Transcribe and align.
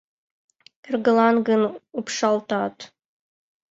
Эргылан 0.87 1.35
гын 1.47 1.61
упшалтат 1.99 2.75